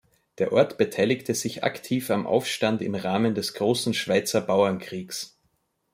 [0.39, 5.37] Der Ort beteiligte sich aktiv am Aufstand im Rahmen des grossen Schweizer Bauernkriegs.